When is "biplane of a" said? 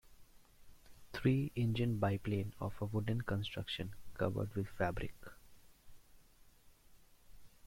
1.99-2.85